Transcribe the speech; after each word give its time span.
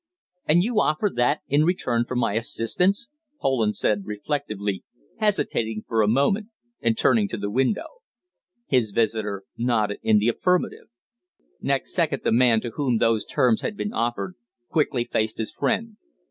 "And 0.47 0.63
you 0.63 0.79
offer 0.81 1.11
that, 1.13 1.41
in 1.47 1.63
return 1.63 2.05
for 2.07 2.15
my 2.15 2.33
assistance?" 2.33 3.09
Poland 3.39 3.75
said 3.75 4.07
reflectively, 4.07 4.83
hesitating 5.19 5.83
for 5.87 6.01
a 6.01 6.07
moment 6.07 6.47
and 6.81 6.97
turning 6.97 7.27
to 7.27 7.37
the 7.37 7.51
window. 7.51 7.85
His 8.65 8.93
visitor 8.93 9.43
nodded 9.59 9.99
in 10.01 10.17
the 10.17 10.27
affirmative. 10.29 10.87
Next 11.61 11.93
second 11.93 12.23
the 12.23 12.31
man 12.31 12.61
to 12.61 12.71
whom 12.71 12.97
those 12.97 13.25
terms 13.25 13.61
had 13.61 13.77
been 13.77 13.93
offered 13.93 14.33
quickly 14.69 15.03
faced 15.03 15.37
his 15.37 15.51
friend. 15.53 15.97